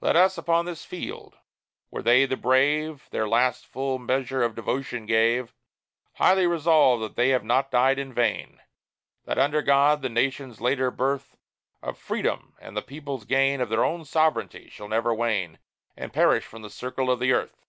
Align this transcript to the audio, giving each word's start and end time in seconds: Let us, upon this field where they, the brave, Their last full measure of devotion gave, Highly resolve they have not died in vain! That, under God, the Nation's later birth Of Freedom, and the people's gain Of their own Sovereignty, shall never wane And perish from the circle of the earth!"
Let 0.00 0.16
us, 0.16 0.36
upon 0.36 0.64
this 0.64 0.84
field 0.84 1.38
where 1.90 2.02
they, 2.02 2.26
the 2.26 2.36
brave, 2.36 3.06
Their 3.12 3.28
last 3.28 3.64
full 3.64 4.00
measure 4.00 4.42
of 4.42 4.56
devotion 4.56 5.06
gave, 5.06 5.54
Highly 6.14 6.44
resolve 6.44 7.14
they 7.14 7.28
have 7.28 7.44
not 7.44 7.70
died 7.70 7.96
in 7.96 8.12
vain! 8.12 8.60
That, 9.26 9.38
under 9.38 9.62
God, 9.62 10.02
the 10.02 10.08
Nation's 10.08 10.60
later 10.60 10.90
birth 10.90 11.36
Of 11.82 11.98
Freedom, 11.98 12.56
and 12.58 12.76
the 12.76 12.82
people's 12.82 13.24
gain 13.26 13.60
Of 13.60 13.68
their 13.68 13.84
own 13.84 14.04
Sovereignty, 14.04 14.70
shall 14.70 14.88
never 14.88 15.14
wane 15.14 15.60
And 15.96 16.12
perish 16.12 16.44
from 16.44 16.62
the 16.62 16.68
circle 16.70 17.08
of 17.08 17.20
the 17.20 17.30
earth!" 17.32 17.64